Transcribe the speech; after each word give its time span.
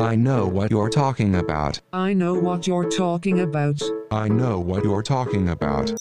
I 0.00 0.14
know 0.16 0.46
what 0.46 0.70
you're 0.70 0.88
talking 0.88 1.36
about. 1.36 1.78
I 1.92 2.14
know 2.14 2.32
what 2.32 2.66
you're 2.66 2.88
talking 2.88 3.40
about. 3.40 3.82
I 4.10 4.28
know 4.28 4.58
what 4.58 4.82
you're 4.82 5.02
talking 5.02 5.50
about. 5.50 5.92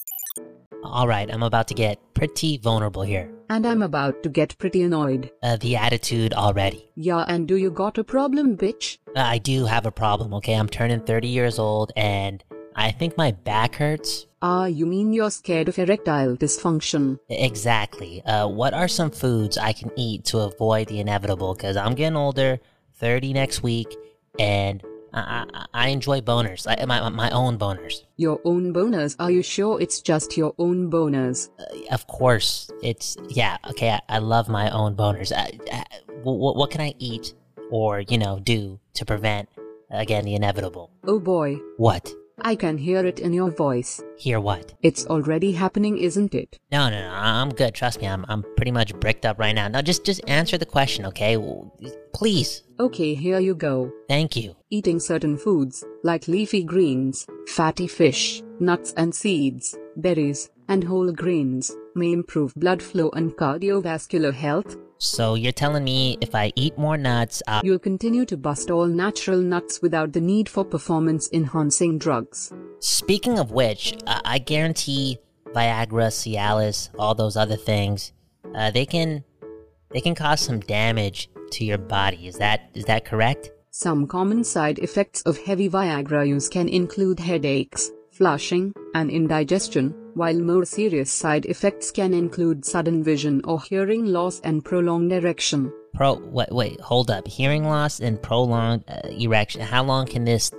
Alright, 0.83 1.31
I'm 1.31 1.43
about 1.43 1.67
to 1.67 1.73
get 1.73 1.99
pretty 2.13 2.57
vulnerable 2.57 3.01
here. 3.01 3.29
And 3.49 3.65
I'm 3.65 3.81
about 3.81 4.23
to 4.23 4.29
get 4.29 4.57
pretty 4.57 4.83
annoyed. 4.83 5.31
Uh, 5.43 5.57
the 5.57 5.75
attitude 5.75 6.33
already. 6.33 6.89
Yeah, 6.95 7.25
and 7.27 7.45
do 7.45 7.57
you 7.57 7.69
got 7.71 7.97
a 7.97 8.03
problem, 8.03 8.55
bitch? 8.55 8.99
Uh, 9.15 9.19
I 9.19 9.37
do 9.37 9.65
have 9.65 9.85
a 9.85 9.91
problem, 9.91 10.33
okay? 10.35 10.53
I'm 10.53 10.69
turning 10.69 11.01
30 11.01 11.27
years 11.27 11.59
old 11.59 11.91
and 11.97 12.41
I 12.75 12.91
think 12.91 13.17
my 13.17 13.31
back 13.31 13.75
hurts. 13.75 14.27
Ah, 14.41 14.65
you 14.65 14.85
mean 14.85 15.11
you're 15.11 15.29
scared 15.29 15.67
of 15.67 15.77
erectile 15.77 16.37
dysfunction? 16.37 17.19
Exactly. 17.27 18.23
Uh, 18.23 18.47
what 18.47 18.73
are 18.73 18.87
some 18.87 19.11
foods 19.11 19.57
I 19.57 19.73
can 19.73 19.91
eat 19.97 20.23
to 20.25 20.39
avoid 20.39 20.87
the 20.87 21.01
inevitable? 21.01 21.53
Because 21.53 21.75
I'm 21.75 21.95
getting 21.95 22.15
older, 22.15 22.61
30 22.99 23.33
next 23.33 23.63
week, 23.63 23.95
and 24.37 24.83
I, 25.13 25.45
I, 25.53 25.65
I 25.73 25.87
enjoy 25.89 26.21
boners. 26.21 26.67
I, 26.67 26.85
my, 26.85 27.09
my 27.09 27.29
own 27.31 27.57
boners. 27.57 28.03
Your 28.17 28.39
own 28.43 28.73
boners? 28.73 29.15
Are 29.19 29.31
you 29.31 29.41
sure 29.41 29.81
it's 29.81 30.01
just 30.01 30.37
your 30.37 30.53
own 30.59 30.91
boners? 30.91 31.49
Uh, 31.59 31.93
of 31.93 32.05
course, 32.07 32.69
it's, 32.83 33.17
yeah, 33.29 33.57
okay, 33.69 33.91
I, 33.91 34.01
I 34.09 34.17
love 34.19 34.49
my 34.49 34.69
own 34.69 34.95
boners. 34.95 35.31
What, 36.23 36.55
what 36.55 36.71
can 36.71 36.81
I 36.81 36.93
eat 36.99 37.33
or, 37.71 38.01
you 38.01 38.17
know, 38.17 38.39
do 38.39 38.79
to 38.95 39.05
prevent, 39.05 39.49
again, 39.89 40.25
the 40.25 40.35
inevitable? 40.35 40.91
Oh 41.07 41.19
boy. 41.19 41.57
What? 41.77 42.11
I 42.41 42.55
can 42.55 42.77
hear 42.77 43.05
it 43.05 43.19
in 43.19 43.33
your 43.33 43.51
voice. 43.51 44.01
Hear 44.17 44.39
what? 44.39 44.73
It's 44.81 45.05
already 45.07 45.51
happening, 45.51 45.97
isn't 45.97 46.33
it? 46.33 46.57
No, 46.71 46.89
no, 46.89 46.99
no. 46.99 47.13
I'm 47.13 47.49
good. 47.49 47.73
Trust 47.73 48.01
me. 48.01 48.07
I'm 48.07 48.25
I'm 48.29 48.43
pretty 48.55 48.71
much 48.71 48.93
bricked 48.95 49.25
up 49.25 49.39
right 49.39 49.53
now. 49.53 49.67
Now 49.67 49.81
just 49.81 50.03
just 50.03 50.21
answer 50.27 50.57
the 50.57 50.65
question, 50.65 51.05
okay? 51.07 51.37
Please. 52.13 52.63
Okay, 52.79 53.13
here 53.13 53.39
you 53.39 53.55
go. 53.55 53.91
Thank 54.07 54.35
you. 54.35 54.55
Eating 54.69 54.99
certain 54.99 55.37
foods, 55.37 55.83
like 56.03 56.27
leafy 56.27 56.63
greens, 56.63 57.27
fatty 57.47 57.87
fish, 57.87 58.41
nuts 58.59 58.93
and 58.95 59.13
seeds, 59.13 59.77
berries, 59.95 60.49
and 60.67 60.83
whole 60.83 61.11
grains, 61.11 61.75
may 61.95 62.11
improve 62.13 62.53
blood 62.55 62.81
flow 62.81 63.09
and 63.11 63.35
cardiovascular 63.35 64.33
health. 64.33 64.77
So 65.01 65.35
you're 65.35 65.53
telling 65.53 65.85
me 65.85 66.17
if 66.19 66.35
I 66.35 66.51
eat 66.57 66.77
more 66.77 66.97
nuts, 66.97 67.41
I'll... 67.47 67.61
You'll 67.63 67.79
continue 67.79 68.25
to 68.25 68.35
bust 68.35 68.69
all 68.69 68.85
natural 68.85 69.39
nuts 69.39 69.81
without 69.81 70.11
the 70.11 70.19
need 70.19 70.49
for 70.49 70.65
performance-enhancing 70.65 71.99
drugs. 71.99 72.51
Speaking 72.79 73.39
of 73.39 73.51
which, 73.51 73.97
uh, 74.05 74.19
I 74.25 74.39
guarantee 74.39 75.17
Viagra, 75.53 76.11
Cialis, 76.11 76.89
all 76.99 77.15
those 77.15 77.37
other 77.37 77.55
things, 77.55 78.11
uh, 78.53 78.71
they 78.71 78.85
can 78.85 79.23
they 79.91 80.01
can 80.01 80.15
cause 80.15 80.41
some 80.41 80.59
damage 80.59 81.29
to 81.51 81.63
your 81.63 81.77
body. 81.77 82.27
Is 82.27 82.37
that 82.39 82.69
is 82.73 82.83
that 82.85 83.05
correct? 83.05 83.51
Some 83.71 84.05
common 84.05 84.43
side 84.43 84.79
effects 84.79 85.21
of 85.21 85.37
heavy 85.37 85.69
Viagra 85.69 86.27
use 86.27 86.49
can 86.49 86.67
include 86.67 87.21
headaches, 87.21 87.89
flushing, 88.11 88.73
and 88.93 89.09
indigestion, 89.09 89.95
while 90.19 90.37
more 90.37 90.65
serious 90.65 91.09
side 91.09 91.45
effects 91.45 91.91
can 91.91 92.13
include 92.13 92.65
sudden 92.65 93.01
vision 93.01 93.41
or 93.45 93.61
hearing 93.61 94.05
loss 94.05 94.41
and 94.41 94.65
prolonged 94.65 95.13
erection. 95.13 95.71
Pro 95.93 96.15
wait 96.15 96.51
wait 96.51 96.81
hold 96.81 97.09
up 97.09 97.25
hearing 97.25 97.63
loss 97.63 98.01
and 98.01 98.21
prolonged 98.21 98.83
uh, 98.89 99.07
erection. 99.07 99.61
How 99.61 99.81
long 99.81 100.07
can 100.07 100.25
this 100.25 100.51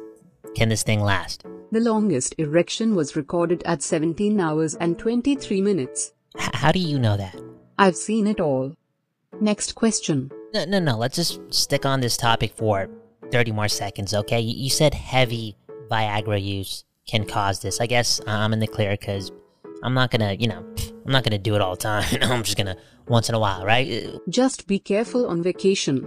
can 0.57 0.71
this 0.71 0.83
thing 0.83 1.01
last? 1.01 1.45
The 1.71 1.81
longest 1.81 2.35
erection 2.39 2.95
was 2.95 3.15
recorded 3.15 3.63
at 3.67 3.83
17 3.83 4.41
hours 4.41 4.75
and 4.77 4.99
23 4.99 5.61
minutes. 5.61 6.13
H- 6.41 6.51
how 6.55 6.73
do 6.73 6.79
you 6.81 6.99
know 6.99 7.19
that? 7.19 7.37
I've 7.79 7.97
seen 7.97 8.27
it 8.27 8.41
all. 8.41 8.75
Next 9.43 9.75
question. 9.75 10.31
No 10.55 10.65
no 10.65 10.79
no. 10.79 10.97
Let's 10.97 11.17
just 11.17 11.53
stick 11.53 11.85
on 11.85 12.01
this 12.01 12.17
topic 12.17 12.55
for 12.57 12.89
30 13.31 13.53
more 13.53 13.69
seconds, 13.69 14.15
okay? 14.15 14.41
You, 14.41 14.55
you 14.57 14.71
said 14.71 14.95
heavy 14.95 15.55
Viagra 15.91 16.43
use 16.43 16.85
can 17.07 17.27
cause 17.27 17.61
this. 17.61 17.79
I 17.79 17.87
guess 17.87 18.23
I'm 18.27 18.55
in 18.55 18.61
the 18.61 18.67
clear 18.67 18.97
because 18.97 19.31
I'm 19.83 19.95
not 19.95 20.11
gonna, 20.11 20.35
you 20.35 20.49
know, 20.49 20.65
I'm 21.07 21.13
not 21.13 21.25
gonna 21.25 21.39
do 21.39 21.55
it 21.55 21.61
all 21.61 21.75
the 21.77 21.83
time. 21.83 22.05
I'm 22.23 22.43
just 22.43 22.57
gonna 22.57 22.77
once 23.09 23.29
in 23.29 23.35
a 23.35 23.39
while, 23.39 23.65
right? 23.65 24.07
Just 24.29 24.67
be 24.67 24.79
careful 24.79 25.27
on 25.27 25.43
vacation. 25.43 26.07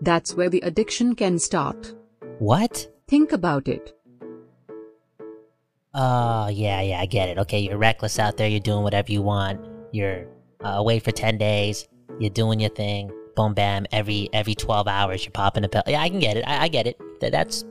That's 0.00 0.34
where 0.34 0.48
the 0.48 0.60
addiction 0.60 1.14
can 1.14 1.38
start. 1.38 1.94
What? 2.38 2.88
Think 3.08 3.32
about 3.32 3.66
it. 3.68 3.94
Oh, 5.94 6.48
yeah, 6.48 6.80
yeah, 6.82 7.00
I 7.00 7.06
get 7.06 7.28
it. 7.30 7.38
Okay, 7.38 7.58
you're 7.60 7.78
reckless 7.78 8.18
out 8.18 8.36
there. 8.36 8.48
You're 8.48 8.60
doing 8.60 8.82
whatever 8.82 9.10
you 9.10 9.22
want. 9.22 9.66
You're 9.90 10.26
uh, 10.64 10.74
away 10.76 10.98
for 11.00 11.10
10 11.10 11.38
days. 11.38 11.88
You're 12.20 12.30
doing 12.30 12.60
your 12.60 12.70
thing. 12.70 13.10
Boom, 13.34 13.54
bam. 13.54 13.86
Every 13.92 14.28
every 14.32 14.54
12 14.54 14.88
hours, 14.88 15.24
you're 15.24 15.32
popping 15.32 15.64
a 15.64 15.68
pill. 15.68 15.82
Yeah, 15.86 16.02
I 16.02 16.08
can 16.08 16.18
get 16.18 16.36
it. 16.36 16.42
I, 16.46 16.64
I 16.64 16.68
get 16.68 16.86
it. 16.86 16.98
Th- 17.20 17.30
That's 17.32 17.64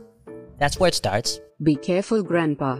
that's 0.58 0.80
where 0.80 0.88
it 0.88 0.96
starts. 0.96 1.40
Be 1.62 1.76
careful, 1.76 2.24
Grandpa. 2.24 2.80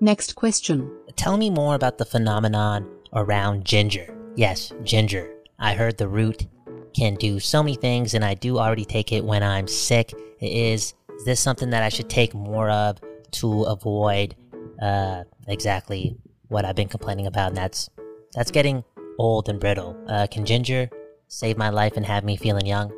Next 0.00 0.36
question. 0.36 0.90
Tell 1.16 1.36
me 1.36 1.50
more 1.50 1.74
about 1.74 1.98
the 1.98 2.04
phenomenon 2.04 2.88
around 3.12 3.64
ginger. 3.64 4.14
Yes, 4.36 4.72
ginger. 4.82 5.32
I 5.58 5.74
heard 5.74 5.98
the 5.98 6.08
root 6.08 6.46
can 6.94 7.14
do 7.14 7.40
so 7.40 7.62
many 7.62 7.76
things, 7.76 8.14
and 8.14 8.24
I 8.24 8.34
do 8.34 8.58
already 8.58 8.84
take 8.84 9.12
it 9.12 9.24
when 9.24 9.42
I'm 9.42 9.66
sick. 9.68 10.12
Is 10.40 10.94
is 11.16 11.24
this 11.24 11.40
something 11.40 11.70
that 11.70 11.82
I 11.82 11.88
should 11.88 12.08
take 12.08 12.34
more 12.34 12.70
of 12.70 12.98
to 13.32 13.62
avoid 13.64 14.34
uh, 14.80 15.24
exactly 15.46 16.16
what 16.48 16.64
I've 16.64 16.76
been 16.76 16.88
complaining 16.88 17.26
about? 17.26 17.48
And 17.48 17.56
that's 17.56 17.88
that's 18.32 18.50
getting 18.50 18.84
old 19.18 19.48
and 19.48 19.60
brittle. 19.60 19.96
Uh, 20.08 20.26
can 20.30 20.44
ginger 20.44 20.90
save 21.28 21.56
my 21.56 21.68
life 21.68 21.96
and 21.96 22.06
have 22.06 22.24
me 22.24 22.36
feeling 22.36 22.66
young? 22.66 22.92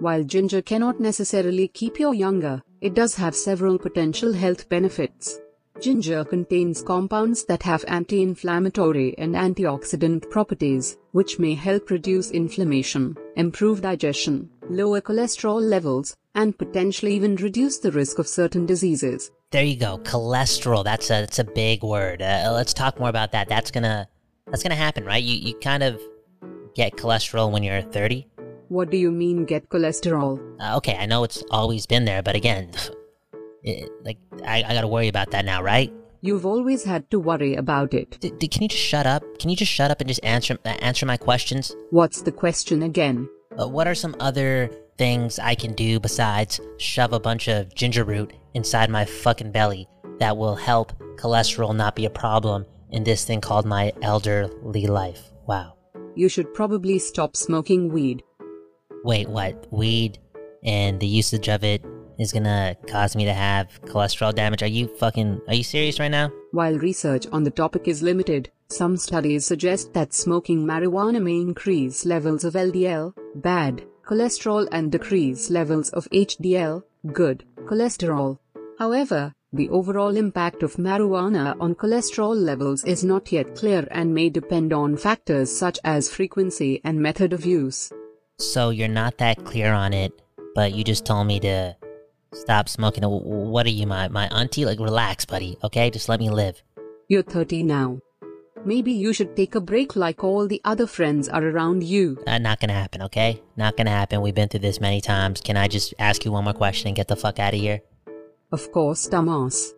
While 0.00 0.24
ginger 0.24 0.62
cannot 0.62 0.98
necessarily 0.98 1.68
keep 1.68 2.00
you 2.00 2.12
younger, 2.12 2.62
it 2.80 2.94
does 2.94 3.16
have 3.16 3.36
several 3.36 3.78
potential 3.78 4.32
health 4.32 4.68
benefits. 4.68 5.38
Ginger 5.78 6.24
contains 6.24 6.82
compounds 6.82 7.44
that 7.44 7.62
have 7.62 7.84
anti 7.88 8.22
inflammatory 8.22 9.14
and 9.16 9.34
antioxidant 9.34 10.28
properties, 10.28 10.98
which 11.12 11.38
may 11.38 11.54
help 11.54 11.90
reduce 11.90 12.30
inflammation, 12.30 13.16
improve 13.36 13.80
digestion, 13.80 14.50
lower 14.68 15.00
cholesterol 15.00 15.60
levels, 15.60 16.16
and 16.34 16.58
potentially 16.58 17.14
even 17.14 17.36
reduce 17.36 17.78
the 17.78 17.92
risk 17.92 18.18
of 18.18 18.28
certain 18.28 18.66
diseases. 18.66 19.30
There 19.52 19.64
you 19.64 19.76
go. 19.76 19.98
Cholesterol. 19.98 20.84
That's 20.84 21.06
a 21.06 21.20
that's 21.20 21.38
a 21.38 21.44
big 21.44 21.82
word. 21.82 22.20
Uh, 22.20 22.50
let's 22.52 22.74
talk 22.74 23.00
more 23.00 23.08
about 23.08 23.32
that. 23.32 23.48
That's 23.48 23.70
gonna 23.70 24.08
that's 24.46 24.62
gonna 24.62 24.74
happen, 24.74 25.04
right? 25.04 25.22
You 25.22 25.36
you 25.36 25.54
kind 25.54 25.82
of 25.82 26.00
get 26.74 26.96
cholesterol 26.96 27.50
when 27.50 27.62
you're 27.62 27.82
30. 27.82 28.26
What 28.68 28.90
do 28.90 28.96
you 28.96 29.10
mean 29.10 29.46
get 29.46 29.68
cholesterol? 29.68 30.38
Uh, 30.60 30.76
okay, 30.76 30.96
I 30.96 31.06
know 31.06 31.24
it's 31.24 31.42
always 31.50 31.86
been 31.86 32.04
there, 32.04 32.22
but 32.22 32.36
again, 32.36 32.70
like 34.02 34.18
I, 34.44 34.62
I 34.62 34.74
gotta 34.74 34.88
worry 34.88 35.08
about 35.08 35.30
that 35.32 35.44
now, 35.44 35.62
right? 35.62 35.92
You've 36.22 36.44
always 36.44 36.84
had 36.84 37.10
to 37.10 37.18
worry 37.18 37.54
about 37.54 37.94
it. 37.94 38.20
D- 38.20 38.32
d- 38.38 38.48
can 38.48 38.62
you 38.62 38.68
just 38.68 38.82
shut 38.82 39.06
up? 39.06 39.22
Can 39.38 39.48
you 39.48 39.56
just 39.56 39.72
shut 39.72 39.90
up 39.90 40.00
and 40.00 40.08
just 40.08 40.22
answer 40.22 40.58
uh, 40.64 40.68
answer 40.80 41.06
my 41.06 41.16
questions? 41.16 41.74
What's 41.90 42.22
the 42.22 42.32
question 42.32 42.82
again? 42.82 43.28
Uh, 43.58 43.68
what 43.68 43.86
are 43.86 43.94
some 43.94 44.14
other 44.20 44.70
things 44.98 45.38
I 45.38 45.54
can 45.54 45.74
do 45.74 45.98
besides 45.98 46.60
shove 46.78 47.12
a 47.12 47.20
bunch 47.20 47.48
of 47.48 47.74
ginger 47.74 48.04
root 48.04 48.32
inside 48.54 48.90
my 48.90 49.04
fucking 49.04 49.50
belly 49.50 49.88
that 50.18 50.36
will 50.36 50.56
help 50.56 50.92
cholesterol 51.16 51.74
not 51.74 51.96
be 51.96 52.04
a 52.04 52.10
problem 52.10 52.66
in 52.90 53.04
this 53.04 53.24
thing 53.24 53.40
called 53.40 53.64
my 53.64 53.92
elderly 54.02 54.86
life? 54.86 55.32
Wow. 55.46 55.76
You 56.14 56.28
should 56.28 56.52
probably 56.52 56.98
stop 56.98 57.36
smoking 57.36 57.90
weed. 57.90 58.22
Wait, 59.04 59.28
what? 59.28 59.66
Weed 59.72 60.18
and 60.62 61.00
the 61.00 61.06
usage 61.06 61.48
of 61.48 61.64
it 61.64 61.82
is 62.20 62.32
gonna 62.32 62.76
cause 62.86 63.16
me 63.16 63.24
to 63.24 63.32
have 63.32 63.80
cholesterol 63.86 64.34
damage? 64.34 64.62
Are 64.62 64.68
you 64.68 64.88
fucking. 64.98 65.40
Are 65.48 65.54
you 65.54 65.64
serious 65.64 65.98
right 65.98 66.10
now? 66.10 66.30
While 66.52 66.78
research 66.78 67.26
on 67.32 67.44
the 67.44 67.50
topic 67.50 67.88
is 67.88 68.02
limited, 68.02 68.50
some 68.68 68.96
studies 68.96 69.46
suggest 69.46 69.94
that 69.94 70.12
smoking 70.12 70.64
marijuana 70.64 71.22
may 71.22 71.36
increase 71.36 72.04
levels 72.04 72.44
of 72.44 72.54
LDL, 72.54 73.14
bad, 73.34 73.82
cholesterol 74.04 74.68
and 74.70 74.92
decrease 74.92 75.50
levels 75.50 75.90
of 75.90 76.08
HDL, 76.10 76.82
good, 77.12 77.44
cholesterol. 77.64 78.38
However, 78.78 79.32
the 79.52 79.68
overall 79.70 80.16
impact 80.16 80.62
of 80.62 80.76
marijuana 80.76 81.56
on 81.60 81.74
cholesterol 81.74 82.36
levels 82.36 82.84
is 82.84 83.02
not 83.02 83.32
yet 83.32 83.56
clear 83.56 83.88
and 83.90 84.14
may 84.14 84.28
depend 84.28 84.72
on 84.72 84.96
factors 84.96 85.50
such 85.50 85.78
as 85.84 86.08
frequency 86.08 86.80
and 86.84 87.00
method 87.00 87.32
of 87.32 87.44
use. 87.44 87.92
So 88.38 88.70
you're 88.70 88.88
not 88.88 89.18
that 89.18 89.44
clear 89.44 89.72
on 89.72 89.92
it, 89.92 90.12
but 90.54 90.74
you 90.74 90.84
just 90.84 91.04
told 91.04 91.26
me 91.26 91.40
to 91.40 91.76
stop 92.32 92.68
smoking. 92.68 93.04
What 93.04 93.66
are 93.66 93.70
you, 93.70 93.86
my, 93.86 94.08
my 94.08 94.26
auntie? 94.28 94.64
Like, 94.64 94.78
relax, 94.80 95.24
buddy, 95.24 95.56
okay? 95.64 95.90
Just 95.90 96.08
let 96.08 96.20
me 96.20 96.30
live. 96.30 96.62
You're 97.08 97.22
30 97.22 97.64
now. 97.64 97.98
Maybe 98.64 98.92
you 98.92 99.12
should 99.14 99.36
take 99.36 99.54
a 99.54 99.60
break 99.60 99.96
like 99.96 100.22
all 100.22 100.46
the 100.46 100.60
other 100.64 100.86
friends 100.86 101.28
are 101.28 101.42
around 101.42 101.82
you. 101.82 102.22
Uh, 102.26 102.36
not 102.38 102.60
gonna 102.60 102.74
happen, 102.74 103.00
okay? 103.02 103.42
Not 103.56 103.76
gonna 103.76 103.90
happen. 103.90 104.20
We've 104.20 104.34
been 104.34 104.48
through 104.48 104.60
this 104.60 104.80
many 104.80 105.00
times. 105.00 105.40
Can 105.40 105.56
I 105.56 105.66
just 105.66 105.94
ask 105.98 106.24
you 106.24 106.32
one 106.32 106.44
more 106.44 106.52
question 106.52 106.88
and 106.88 106.96
get 106.96 107.08
the 107.08 107.16
fuck 107.16 107.38
out 107.38 107.54
of 107.54 107.60
here? 107.60 107.80
Of 108.52 108.70
course, 108.70 109.08
dumbass. 109.08 109.72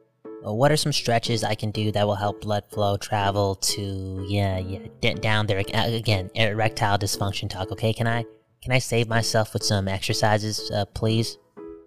Uh, 0.45 0.53
What 0.53 0.73
are 0.73 0.77
some 0.77 0.93
stretches 0.93 1.45
I 1.45 1.55
can 1.55 1.71
do 1.71 1.93
that 1.93 2.05
will 2.05 2.17
help 2.17 2.41
blood 2.41 2.65
flow 2.71 2.97
travel 2.97 3.55
to 3.55 4.27
yeah 4.29 4.59
yeah 4.59 5.15
down 5.15 5.47
there 5.47 5.61
Uh, 5.61 5.87
again 5.95 6.31
erectile 6.35 6.99
dysfunction 6.99 7.49
talk? 7.49 7.71
Okay, 7.71 7.93
can 7.93 8.09
I 8.09 8.25
can 8.63 8.73
I 8.73 8.79
save 8.81 9.09
myself 9.09 9.55
with 9.55 9.63
some 9.63 9.87
exercises, 9.87 10.71
uh, 10.75 10.87
please? 10.87 11.39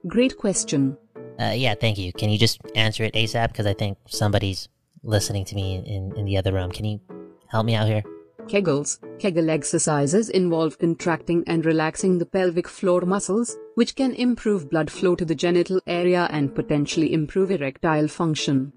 Great 0.07 0.37
question. 0.37 0.97
Uh, 1.39 1.53
yeah, 1.55 1.75
thank 1.75 1.97
you. 1.97 2.13
Can 2.13 2.29
you 2.29 2.37
just 2.37 2.59
answer 2.75 3.03
it 3.03 3.13
ASAP? 3.13 3.49
Because 3.49 3.65
I 3.65 3.73
think 3.73 3.97
somebody's 4.07 4.69
listening 5.03 5.45
to 5.45 5.55
me 5.55 5.83
in, 5.85 6.15
in 6.15 6.25
the 6.25 6.37
other 6.37 6.53
room. 6.53 6.71
Can 6.71 6.85
you 6.85 6.99
help 7.47 7.65
me 7.65 7.75
out 7.75 7.87
here? 7.87 8.03
Kegels. 8.47 8.99
Kegel 9.19 9.49
exercises 9.49 10.29
involve 10.29 10.77
contracting 10.77 11.43
and 11.47 11.65
relaxing 11.65 12.19
the 12.19 12.25
pelvic 12.25 12.67
floor 12.67 13.01
muscles, 13.01 13.57
which 13.73 13.95
can 13.95 14.13
improve 14.13 14.69
blood 14.69 14.91
flow 14.91 15.15
to 15.15 15.25
the 15.25 15.35
genital 15.35 15.81
area 15.87 16.27
and 16.31 16.53
potentially 16.53 17.11
improve 17.11 17.49
erectile 17.49 18.07
function. 18.07 18.71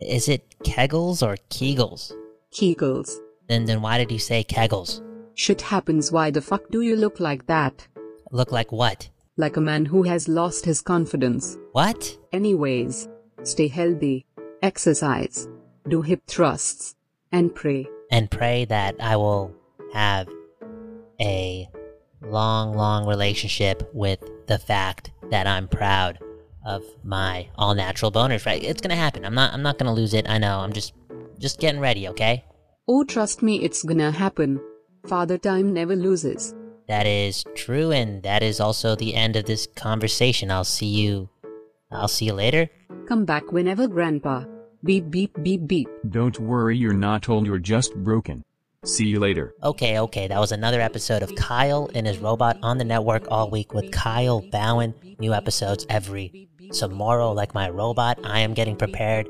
Is 0.00 0.28
it 0.28 0.58
Kegels 0.64 1.22
or 1.22 1.36
Kegels? 1.50 2.12
Kegels. 2.52 3.10
Then 3.48 3.66
then 3.66 3.82
why 3.82 3.98
did 3.98 4.10
you 4.10 4.18
say 4.18 4.42
Kegels? 4.44 5.02
Shit 5.34 5.60
happens. 5.60 6.10
Why 6.10 6.30
the 6.30 6.40
fuck 6.40 6.70
do 6.70 6.80
you 6.80 6.96
look 6.96 7.20
like 7.20 7.46
that? 7.46 7.86
Look 8.30 8.52
like 8.52 8.72
what? 8.72 9.10
Like 9.40 9.56
a 9.56 9.60
man 9.62 9.86
who 9.86 10.02
has 10.02 10.28
lost 10.28 10.66
his 10.66 10.82
confidence. 10.82 11.56
What? 11.72 12.14
Anyways, 12.30 13.08
stay 13.42 13.68
healthy, 13.68 14.26
exercise, 14.60 15.48
do 15.88 16.02
hip 16.02 16.20
thrusts, 16.26 16.94
and 17.32 17.54
pray. 17.54 17.88
And 18.10 18.30
pray 18.30 18.66
that 18.66 18.96
I 19.00 19.16
will 19.16 19.54
have 19.94 20.28
a 21.18 21.66
long, 22.20 22.76
long 22.76 23.06
relationship 23.06 23.88
with 23.94 24.20
the 24.46 24.58
fact 24.58 25.10
that 25.30 25.46
I'm 25.46 25.68
proud 25.68 26.18
of 26.66 26.84
my 27.02 27.48
all 27.56 27.74
natural 27.74 28.12
boners. 28.12 28.44
Right? 28.44 28.62
It's 28.62 28.82
gonna 28.82 28.94
happen. 28.94 29.24
I'm 29.24 29.34
not. 29.34 29.54
I'm 29.54 29.62
not 29.62 29.78
gonna 29.78 29.94
lose 29.94 30.12
it. 30.12 30.28
I 30.28 30.36
know. 30.36 30.58
I'm 30.58 30.74
just, 30.74 30.92
just 31.38 31.58
getting 31.58 31.80
ready. 31.80 32.08
Okay. 32.08 32.44
Oh, 32.86 33.04
trust 33.04 33.42
me, 33.42 33.64
it's 33.64 33.84
gonna 33.84 34.10
happen. 34.10 34.60
Father 35.06 35.38
Time 35.38 35.72
never 35.72 35.96
loses. 35.96 36.54
That 36.90 37.06
is 37.06 37.44
true, 37.54 37.92
and 37.92 38.20
that 38.24 38.42
is 38.42 38.58
also 38.58 38.96
the 38.96 39.14
end 39.14 39.36
of 39.36 39.44
this 39.44 39.68
conversation. 39.76 40.50
I'll 40.50 40.64
see 40.64 40.88
you. 40.88 41.28
I'll 41.92 42.08
see 42.08 42.24
you 42.24 42.32
later. 42.32 42.68
Come 43.06 43.24
back 43.24 43.52
whenever, 43.52 43.86
Grandpa. 43.86 44.42
Beep, 44.82 45.08
beep, 45.08 45.40
beep, 45.40 45.68
beep. 45.68 45.88
Don't 46.08 46.40
worry, 46.40 46.76
you're 46.76 46.92
not 46.92 47.28
old, 47.28 47.46
you're 47.46 47.60
just 47.60 47.94
broken. 47.94 48.42
See 48.84 49.06
you 49.06 49.20
later. 49.20 49.54
Okay, 49.62 50.00
okay, 50.00 50.26
that 50.26 50.40
was 50.40 50.50
another 50.50 50.80
episode 50.80 51.22
of 51.22 51.32
Kyle 51.36 51.88
and 51.94 52.08
his 52.08 52.18
robot 52.18 52.58
on 52.60 52.78
the 52.78 52.84
network 52.84 53.24
all 53.30 53.48
week 53.50 53.72
with 53.72 53.92
Kyle 53.92 54.40
Bowen. 54.50 54.92
New 55.20 55.32
episodes 55.32 55.86
every 55.88 56.48
tomorrow, 56.72 57.30
like 57.30 57.54
my 57.54 57.70
robot. 57.70 58.18
I 58.24 58.40
am 58.40 58.52
getting 58.52 58.74
prepared 58.74 59.28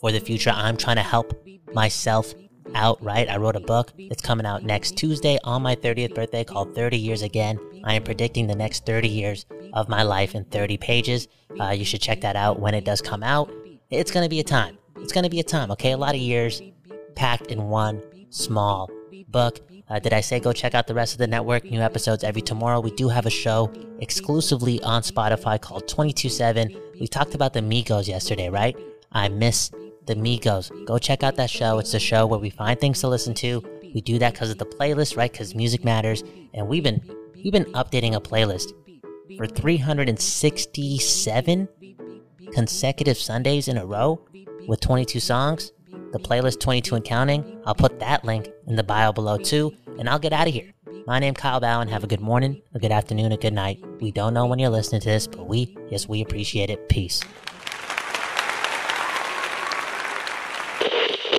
for 0.00 0.10
the 0.10 0.18
future. 0.18 0.50
I'm 0.50 0.76
trying 0.76 0.96
to 0.96 1.02
help 1.02 1.46
myself 1.72 2.34
out, 2.74 3.02
right? 3.02 3.28
I 3.28 3.36
wrote 3.36 3.56
a 3.56 3.60
book. 3.60 3.92
It's 3.98 4.22
coming 4.22 4.46
out 4.46 4.62
next 4.62 4.96
Tuesday 4.96 5.38
on 5.44 5.62
my 5.62 5.76
30th 5.76 6.14
birthday 6.14 6.44
called 6.44 6.74
30 6.74 6.96
Years 6.96 7.22
Again. 7.22 7.58
I 7.84 7.94
am 7.94 8.02
predicting 8.02 8.46
the 8.46 8.54
next 8.54 8.86
30 8.86 9.08
years 9.08 9.46
of 9.72 9.88
my 9.88 10.02
life 10.02 10.34
in 10.34 10.44
30 10.44 10.76
pages. 10.78 11.28
Uh, 11.60 11.70
you 11.70 11.84
should 11.84 12.00
check 12.00 12.20
that 12.22 12.36
out 12.36 12.60
when 12.60 12.74
it 12.74 12.84
does 12.84 13.00
come 13.00 13.22
out. 13.22 13.50
It's 13.90 14.10
going 14.10 14.24
to 14.24 14.28
be 14.28 14.40
a 14.40 14.44
time. 14.44 14.78
It's 14.96 15.12
going 15.12 15.24
to 15.24 15.30
be 15.30 15.40
a 15.40 15.44
time, 15.44 15.70
okay? 15.72 15.92
A 15.92 15.96
lot 15.96 16.14
of 16.14 16.20
years 16.20 16.60
packed 17.14 17.50
in 17.50 17.68
one 17.68 18.02
small 18.30 18.90
book. 19.28 19.60
Uh, 19.88 19.98
did 19.98 20.12
I 20.12 20.20
say 20.20 20.38
go 20.38 20.52
check 20.52 20.74
out 20.74 20.86
the 20.86 20.94
rest 20.94 21.14
of 21.14 21.18
the 21.18 21.26
network? 21.26 21.64
New 21.64 21.80
episodes 21.80 22.22
every 22.22 22.42
tomorrow. 22.42 22.80
We 22.80 22.90
do 22.90 23.08
have 23.08 23.26
a 23.26 23.30
show 23.30 23.72
exclusively 24.00 24.82
on 24.82 25.02
Spotify 25.02 25.60
called 25.60 25.88
22 25.88 26.28
7. 26.28 26.76
We 27.00 27.06
talked 27.06 27.34
about 27.34 27.54
the 27.54 27.60
Migos 27.60 28.06
yesterday, 28.06 28.48
right? 28.50 28.76
I 29.12 29.28
miss 29.28 29.70
the 30.08 30.16
Migos. 30.16 30.72
Go 30.86 30.98
check 30.98 31.22
out 31.22 31.36
that 31.36 31.50
show. 31.50 31.78
It's 31.78 31.92
the 31.92 32.00
show 32.00 32.26
where 32.26 32.40
we 32.40 32.50
find 32.50 32.80
things 32.80 32.98
to 33.00 33.08
listen 33.08 33.34
to. 33.34 33.62
We 33.94 34.00
do 34.00 34.18
that 34.18 34.32
because 34.32 34.50
of 34.50 34.58
the 34.58 34.66
playlist, 34.66 35.16
right? 35.16 35.30
Because 35.30 35.54
music 35.54 35.84
matters. 35.84 36.24
And 36.54 36.66
we've 36.66 36.82
been 36.82 37.00
we've 37.36 37.52
been 37.52 37.66
updating 37.66 38.16
a 38.16 38.20
playlist 38.20 38.72
for 39.36 39.46
367 39.46 41.68
consecutive 42.52 43.18
Sundays 43.18 43.68
in 43.68 43.78
a 43.78 43.86
row 43.86 44.20
with 44.66 44.80
22 44.80 45.20
songs. 45.20 45.70
The 46.12 46.18
playlist 46.18 46.58
22 46.60 46.96
and 46.96 47.04
counting. 47.04 47.60
I'll 47.66 47.74
put 47.74 48.00
that 48.00 48.24
link 48.24 48.48
in 48.66 48.76
the 48.76 48.82
bio 48.82 49.12
below 49.12 49.36
too, 49.36 49.74
and 49.98 50.08
I'll 50.08 50.18
get 50.18 50.32
out 50.32 50.48
of 50.48 50.54
here. 50.54 50.72
My 51.06 51.18
name 51.18 51.34
is 51.34 51.40
Kyle 51.40 51.60
Bowen. 51.60 51.88
Have 51.88 52.04
a 52.04 52.06
good 52.06 52.22
morning, 52.22 52.62
a 52.74 52.78
good 52.78 52.92
afternoon, 52.92 53.32
a 53.32 53.36
good 53.36 53.52
night. 53.52 53.84
We 54.00 54.10
don't 54.10 54.32
know 54.32 54.46
when 54.46 54.58
you're 54.58 54.70
listening 54.70 55.02
to 55.02 55.08
this, 55.08 55.26
but 55.26 55.46
we, 55.46 55.76
yes, 55.90 56.08
we 56.08 56.22
appreciate 56.22 56.70
it. 56.70 56.88
Peace. 56.88 57.20